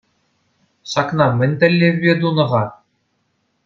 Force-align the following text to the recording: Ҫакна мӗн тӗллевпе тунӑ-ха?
Ҫакна 0.93 1.25
мӗн 1.43 1.51
тӗллевпе 1.61 2.13
тунӑ-ха? 2.25 2.63